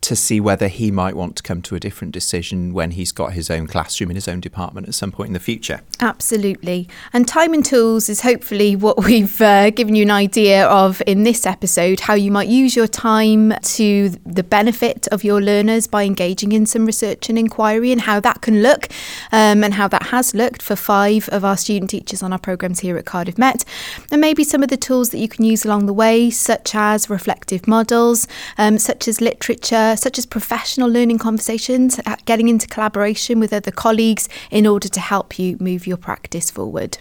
[0.00, 3.32] to see whether he might want to come to a different decision when he's got
[3.34, 5.82] his own classroom in his own department at some point in the future.
[6.00, 6.88] Absolutely.
[7.12, 11.00] And time and tools is hopefully what what we've uh, given you an idea of
[11.06, 15.86] in this episode how you might use your time to the benefit of your learners
[15.86, 18.88] by engaging in some research and inquiry and how that can look
[19.30, 22.80] um, and how that has looked for five of our student teachers on our programmes
[22.80, 23.64] here at Cardiff Met.
[24.10, 27.08] And maybe some of the tools that you can use along the way, such as
[27.08, 28.26] reflective models,
[28.58, 33.70] um, such as literature, such as professional learning conversations, uh, getting into collaboration with other
[33.70, 36.98] colleagues in order to help you move your practice forward.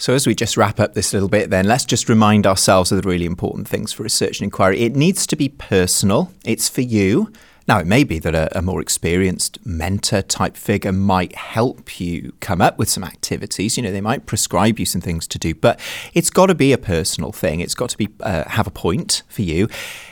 [0.00, 3.02] So, as we just wrap up this little bit, then let's just remind ourselves of
[3.02, 4.80] the really important things for research and inquiry.
[4.80, 7.32] It needs to be personal, it's for you.
[7.68, 12.32] Now, it may be that a, a, more experienced mentor type figure might help you
[12.40, 13.76] come up with some activities.
[13.76, 15.78] You know, they might prescribe you some things to do, but
[16.14, 17.60] it's got to be a personal thing.
[17.60, 19.68] It's got to be uh, have a point for you.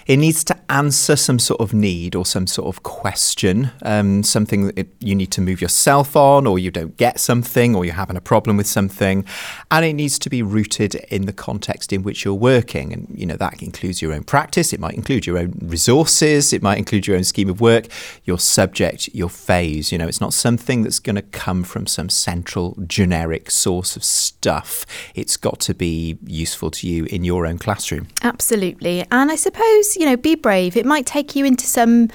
[0.07, 4.69] It needs to answer some sort of need or some sort of question, um, something
[4.69, 8.17] that you need to move yourself on, or you don't get something, or you're having
[8.17, 9.25] a problem with something.
[9.71, 12.93] And it needs to be rooted in the context in which you're working.
[12.93, 16.63] And, you know, that includes your own practice, it might include your own resources, it
[16.63, 17.87] might include your own scheme of work,
[18.25, 19.93] your subject, your phase.
[19.93, 24.05] You know, it's not something that's going to come from some central generic source of
[24.05, 24.87] stuff.
[25.15, 28.09] It's got to be useful to you in your own classroom.
[28.23, 29.05] Absolutely.
[29.11, 30.77] And I suppose you know, be brave.
[30.77, 32.09] It might take you into some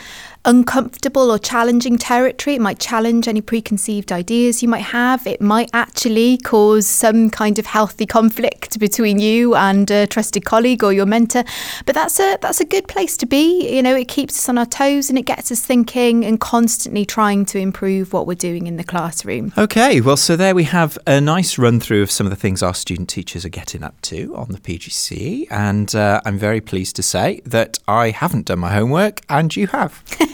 [0.45, 2.55] uncomfortable or challenging territory.
[2.55, 5.25] It might challenge any preconceived ideas you might have.
[5.27, 10.83] It might actually cause some kind of healthy conflict between you and a trusted colleague
[10.83, 11.43] or your mentor.
[11.85, 13.69] But that's a that's a good place to be.
[13.75, 17.05] You know, it keeps us on our toes and it gets us thinking and constantly
[17.05, 19.53] trying to improve what we're doing in the classroom.
[19.57, 22.63] Okay, well, so there we have a nice run through of some of the things
[22.63, 26.95] our student teachers are getting up to on the PGCE, and uh, I'm very pleased
[26.95, 30.03] to say that I haven't done my homework and you have.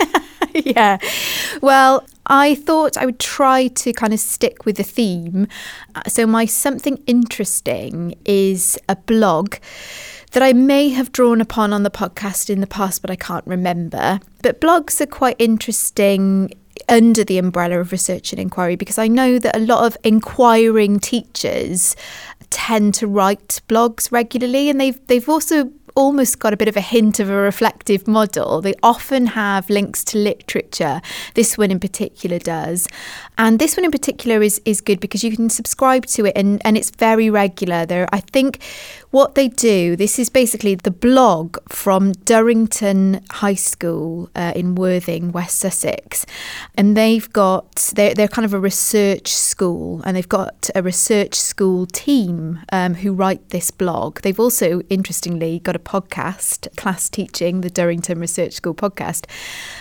[0.66, 0.98] yeah.
[1.62, 5.48] Well, I thought I would try to kind of stick with the theme.
[5.96, 9.56] Uh, so, my something interesting is a blog
[10.32, 13.48] that I may have drawn upon on the podcast in the past, but I can't
[13.48, 14.20] remember.
[14.42, 16.54] But blogs are quite interesting
[16.90, 21.00] under the umbrella of research and inquiry because I know that a lot of inquiring
[21.00, 21.96] teachers
[22.50, 26.82] tend to write blogs regularly and they've they've also almost got a bit of a
[26.82, 28.62] hint of a reflective model.
[28.62, 31.02] They often have links to literature.
[31.34, 32.88] This one in particular does.
[33.40, 36.62] And this one in particular is, is good because you can subscribe to it and,
[36.64, 37.88] and it's very regular.
[37.88, 38.60] There, I think
[39.18, 45.32] what they do, this is basically the blog from Durrington High School uh, in Worthing,
[45.32, 46.24] West Sussex.
[46.76, 51.34] And they've got, they're, they're kind of a research school and they've got a research
[51.34, 54.22] school team um, who write this blog.
[54.22, 59.26] They've also, interestingly, got a podcast, Class Teaching, the Durrington Research School podcast.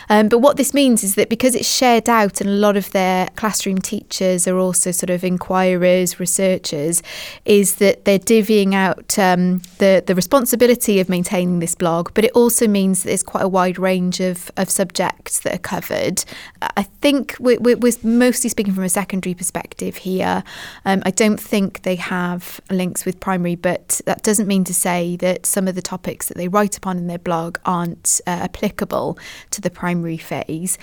[0.08, 2.90] Um, but what this means is that because it's shared out and a lot of
[2.92, 7.02] their classroom teachers are also sort of inquirers, researchers,
[7.44, 12.32] is that they're divvying out um, the, the responsibility of maintaining this blog, but it
[12.32, 16.24] also means that there's quite a wide range of, of subjects that are covered.
[16.62, 20.42] I think we're, we're mostly speaking from a secondary perspective here.
[20.84, 25.16] Um, I don't think they have links with primary, but that doesn't mean to say
[25.16, 29.18] that some of the topics that they write upon in their blog aren't uh, applicable
[29.50, 30.78] to the primary phase.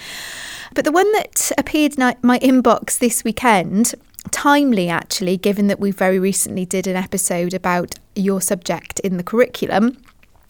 [0.74, 3.94] But the one that appeared in my inbox this weekend
[4.32, 9.24] timely actually given that we very recently did an episode about your subject in the
[9.24, 9.98] curriculum.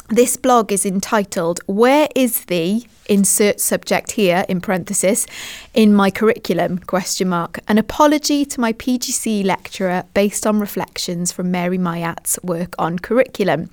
[0.09, 5.26] This blog is entitled where is the insert subject here in parenthesis
[5.74, 6.80] in my curriculum?
[6.80, 7.59] question mark.
[7.67, 13.69] An apology to my PGCE lecturer based on reflections from mary myatt's work on curriculum.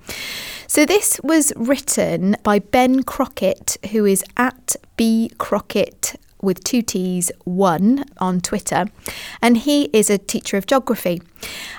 [0.66, 7.30] So this was written by ben crockett who is at b crockett with two T's,
[7.44, 8.86] one on Twitter,
[9.42, 11.22] and he is a teacher of geography.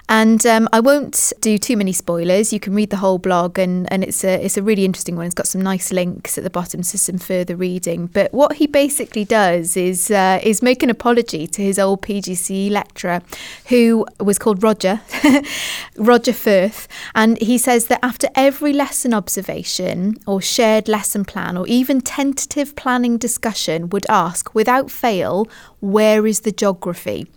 [0.09, 2.51] And um, I won't do too many spoilers.
[2.51, 5.26] You can read the whole blog, and, and it's a it's a really interesting one.
[5.26, 8.07] It's got some nice links at the bottom to some further reading.
[8.07, 12.70] But what he basically does is uh, is make an apology to his old PGCE
[12.72, 13.22] lecturer,
[13.70, 15.01] who was called Roger,
[15.97, 21.66] Roger Firth, and he says that after every lesson observation or shared lesson plan or
[21.68, 25.47] even tentative planning discussion, would ask without fail,
[25.80, 27.28] where is the geography?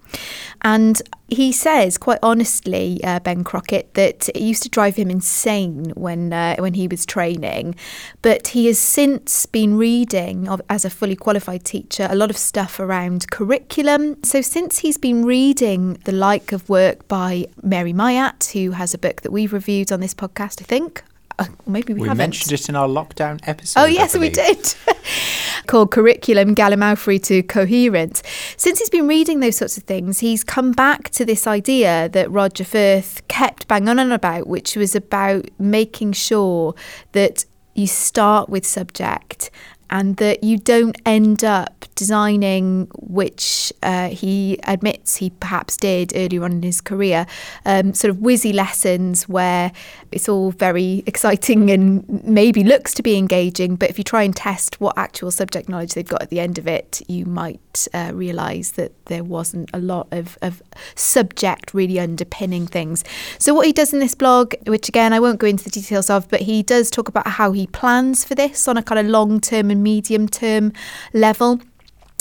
[0.62, 5.92] And he says quite honestly, uh, Ben Crockett, that it used to drive him insane
[5.94, 7.74] when uh, when he was training,
[8.22, 12.78] but he has since been reading as a fully qualified teacher a lot of stuff
[12.78, 14.22] around curriculum.
[14.22, 18.98] So since he's been reading the like of work by Mary Myatt, who has a
[18.98, 21.02] book that we've reviewed on this podcast, I think
[21.38, 22.18] uh, maybe we, we haven't.
[22.18, 23.80] mentioned it in our lockdown episode.
[23.80, 24.74] Oh yes, we did.
[25.66, 28.22] Called Curriculum Gallimaufry to Coherence.
[28.56, 32.30] Since he's been reading those sorts of things, he's come back to this idea that
[32.30, 36.74] Roger Firth kept banging on about, which was about making sure
[37.12, 39.50] that you start with subject
[39.90, 46.44] and that you don't end up designing, which uh, he admits he perhaps did earlier
[46.44, 47.26] on in his career,
[47.64, 49.72] um, sort of whizzy lessons where
[50.12, 54.34] it's all very exciting and maybe looks to be engaging, but if you try and
[54.34, 58.10] test what actual subject knowledge they've got at the end of it, you might uh,
[58.14, 60.62] realise that there wasn't a lot of, of
[60.94, 63.04] subject really underpinning things.
[63.38, 66.10] So, what he does in this blog, which again I won't go into the details
[66.10, 69.06] of, but he does talk about how he plans for this on a kind of
[69.06, 70.72] long term and medium term
[71.12, 71.60] level.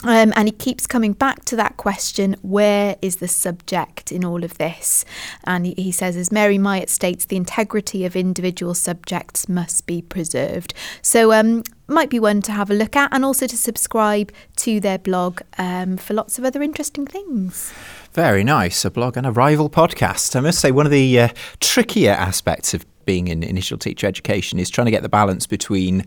[0.04, 4.44] Um, and he keeps coming back to that question where is the subject in all
[4.44, 5.06] of this?
[5.46, 10.02] And he, he, says, as Mary Myatt states, the integrity of individual subjects must be
[10.02, 10.74] preserved.
[11.02, 14.80] So, um, might be one to have a look at and also to subscribe to
[14.80, 17.74] their blog um, for lots of other interesting things.
[18.14, 18.86] Very nice.
[18.86, 20.36] A blog and a rival podcast.
[20.36, 21.30] I must say, one of the uh,
[21.60, 26.06] trickier aspects of being in initial teacher education is trying to get the balance between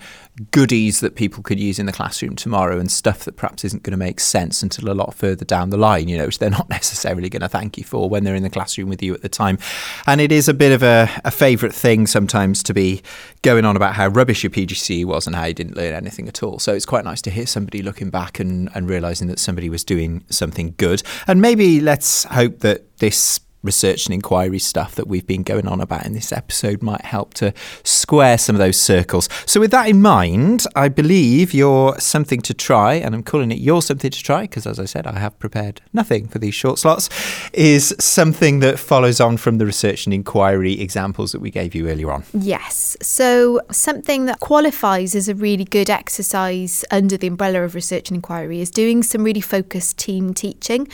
[0.51, 3.93] goodies that people could use in the classroom tomorrow and stuff that perhaps isn't going
[3.93, 6.69] to make sense until a lot further down the line, you know, which they're not
[6.69, 9.29] necessarily going to thank you for when they're in the classroom with you at the
[9.29, 9.59] time.
[10.07, 13.03] And it is a bit of a, a favourite thing sometimes to be
[13.43, 16.43] going on about how rubbish your PGCE was and how you didn't learn anything at
[16.43, 16.59] all.
[16.59, 19.85] So it's quite nice to hear somebody looking back and, and realising that somebody was
[19.85, 21.03] doing something good.
[21.27, 25.81] And maybe let's hope that this research and inquiry stuff that we've been going on
[25.81, 27.53] about in this episode might help to
[27.83, 29.29] square some of those circles.
[29.45, 33.59] So, with that in mind, I believe you're something to try, and I'm calling it
[33.59, 36.79] You're Something to Try because, as I said, I have prepared nothing for these short
[36.79, 37.11] slots,
[37.53, 41.89] is something that follows on from the research and inquiry examples that we gave you
[41.89, 42.25] earlier on.
[42.33, 42.97] Yes.
[43.03, 48.17] So, something that qualifies as a really good exercise under the umbrella of research and
[48.17, 50.89] inquiry is doing some really focused team teaching.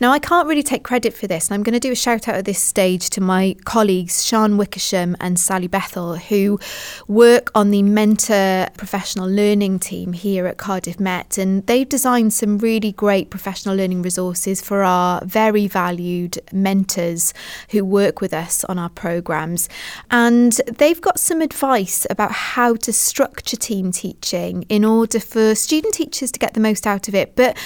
[0.00, 2.26] Now, I can't really take credit for this, and I'm going to do a shout
[2.26, 6.58] out at this stage to my colleagues, Sean Wickersham and Sally Bethel, who
[7.06, 11.38] work on the Mentor Professional Learning team here at Cardiff Met.
[11.38, 17.32] And they've designed some really great professional learning resources for our very valued mentors
[17.70, 19.68] who work with us on our programmes.
[20.10, 25.94] And they've got some advice about how to structure team teaching in order for student
[25.94, 27.36] teachers to get the most out of it.
[27.36, 27.56] But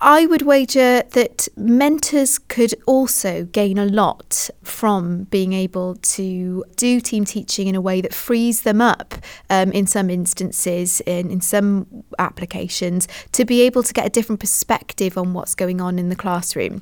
[0.00, 7.00] I would wager that mentors could also gain a lot from being able to do
[7.00, 9.14] team teaching in a way that frees them up
[9.50, 14.40] um, in some instances, in, in some applications, to be able to get a different
[14.40, 16.80] perspective on what's going on in the classroom.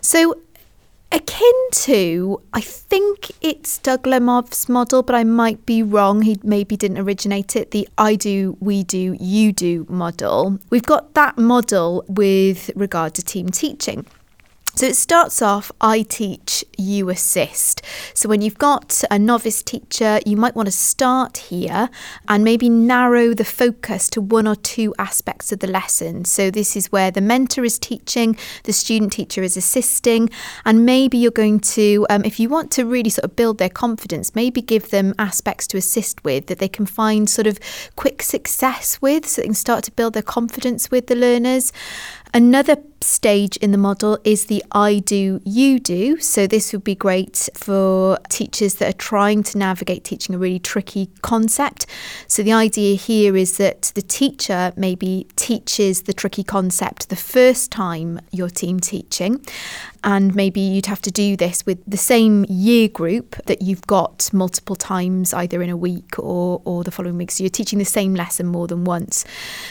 [0.00, 0.34] So,
[1.12, 6.22] akin to, I think it's Doug Lemov's model, but I might be wrong.
[6.22, 7.70] He maybe didn't originate it.
[7.70, 10.58] The I do, we do, you do model.
[10.70, 14.06] We've got that model with regard to team teaching.
[14.76, 17.80] So it starts off I teach, you assist.
[18.12, 21.88] So when you've got a novice teacher, you might want to start here
[22.28, 26.26] and maybe narrow the focus to one or two aspects of the lesson.
[26.26, 30.28] So this is where the mentor is teaching, the student teacher is assisting,
[30.66, 33.70] and maybe you're going to, um, if you want to really sort of build their
[33.70, 37.58] confidence, maybe give them aspects to assist with that they can find sort of
[37.96, 41.72] quick success with so they can start to build their confidence with the learners.
[42.34, 46.18] Another stage in the model is the I do, you do.
[46.18, 50.58] So, this would be great for teachers that are trying to navigate teaching a really
[50.58, 51.86] tricky concept.
[52.26, 57.70] So, the idea here is that the teacher maybe teaches the tricky concept the first
[57.70, 59.44] time you're team teaching,
[60.02, 64.30] and maybe you'd have to do this with the same year group that you've got
[64.32, 67.30] multiple times, either in a week or, or the following week.
[67.30, 69.24] So, you're teaching the same lesson more than once.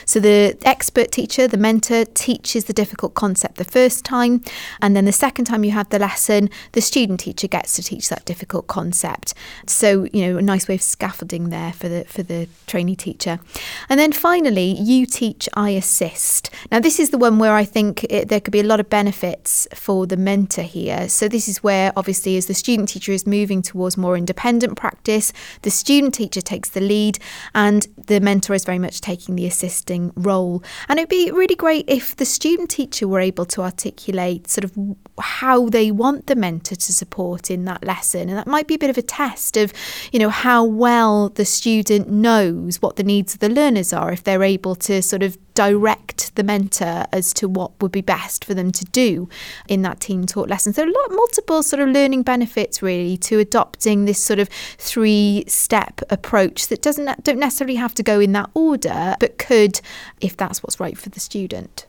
[0.05, 4.41] So, the expert teacher, the mentor, teaches the difficult concept the first time,
[4.81, 8.09] and then the second time you have the lesson, the student teacher gets to teach
[8.09, 9.33] that difficult concept.
[9.67, 13.39] So, you know, a nice way of scaffolding there for the for the trainee teacher.
[13.89, 16.49] And then finally, you teach, I assist.
[16.71, 18.89] Now, this is the one where I think it, there could be a lot of
[18.89, 21.09] benefits for the mentor here.
[21.09, 25.33] So, this is where obviously, as the student teacher is moving towards more independent practice,
[25.61, 27.19] the student teacher takes the lead,
[27.53, 30.63] and the mentor is very much taking the assisting role.
[30.87, 34.77] And it'd be really great if the student teacher were able to articulate sort of
[35.19, 38.29] how they want the mentor to support in that lesson.
[38.29, 39.73] And that might be a bit of a test of,
[40.11, 44.23] you know, how well the student knows what the needs of the learners are if
[44.23, 48.53] they're able to sort of direct the mentor as to what would be best for
[48.53, 49.27] them to do
[49.67, 50.73] in that team taught lesson.
[50.73, 55.45] So a lot multiple sort of learning benefits really to adopting this sort of three
[55.47, 59.79] step approach that doesn't don't necessarily have to go in that order, but could
[60.21, 61.87] if that's what's right for the student.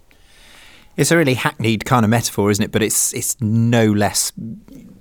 [0.97, 2.73] It's a really hackneyed kind of metaphor, isn't it?
[2.73, 4.33] But it's it's no less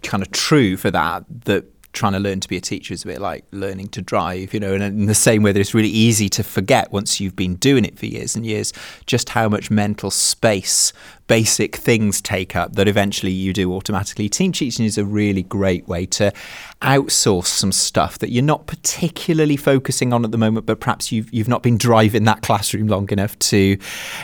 [0.04, 1.66] kind of true for that that
[1.96, 4.60] trying to learn to be a teacher is a bit like learning to drive, you
[4.60, 7.56] know, and in the same way that it's really easy to forget once you've been
[7.56, 8.74] doing it for years and years
[9.08, 10.94] just how much mental space
[11.28, 14.30] basic things take up that eventually you do automatically.
[14.30, 16.32] Team teaching is a really great way to
[16.82, 21.34] outsource some stuff that you're not particularly focusing on at the moment, but perhaps you've
[21.34, 23.78] you've not been driving that classroom long enough to,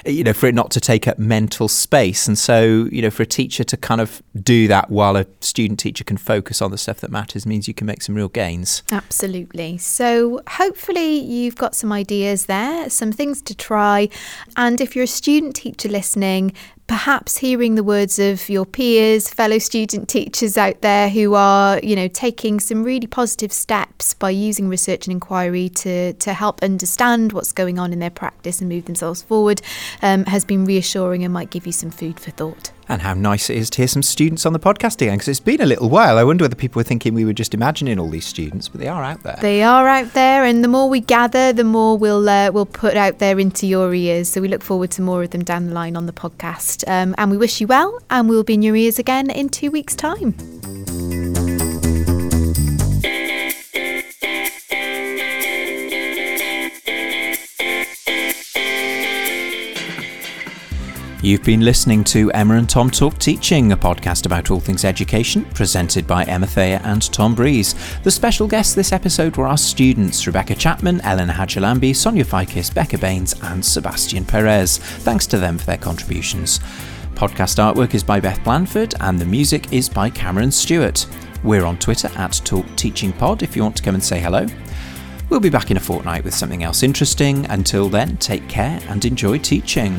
[0.05, 2.27] you know, for it not to take up mental space.
[2.27, 5.79] And so, you know, for a teacher to kind of do that while a student
[5.79, 8.83] teacher can focus on the stuff that matters means you can make some real gains.
[8.91, 9.77] Absolutely.
[9.77, 14.09] So hopefully you've got some ideas there, some things to try.
[14.55, 16.53] And if you're a student teacher listening,
[16.91, 21.95] perhaps hearing the words of your peers, fellow student teachers out there who are, you
[21.95, 27.31] know, taking some really positive steps by using research and inquiry to, to help understand
[27.31, 29.61] what's going on in their practice and move themselves forward
[30.01, 32.73] um, has been reassuring and might give you some food for thought.
[32.89, 35.39] And how nice it is to hear some students on the podcast again, because it's
[35.39, 36.17] been a little while.
[36.17, 38.87] I wonder whether people were thinking we were just imagining all these students, but they
[38.87, 39.37] are out there.
[39.39, 42.97] They are out there, and the more we gather, the more we'll uh, we'll put
[42.97, 44.27] out there into your ears.
[44.27, 46.83] So we look forward to more of them down the line on the podcast.
[46.87, 49.71] Um, and we wish you well, and we'll be in your ears again in two
[49.71, 50.35] weeks' time.
[61.23, 65.45] You've been listening to Emma and Tom Talk Teaching, a podcast about all things education,
[65.53, 67.75] presented by Emma Thayer and Tom Breeze.
[68.01, 72.97] The special guests this episode were our students Rebecca Chapman, Eleanor Hadjilambi, Sonia Fikis, Becca
[72.97, 74.79] Baines, and Sebastian Perez.
[74.79, 76.59] Thanks to them for their contributions.
[77.13, 81.05] Podcast artwork is by Beth Blanford, and the music is by Cameron Stewart.
[81.43, 84.47] We're on Twitter at Talk Teaching Pod if you want to come and say hello.
[85.29, 87.45] We'll be back in a fortnight with something else interesting.
[87.45, 89.95] Until then, take care and enjoy teaching.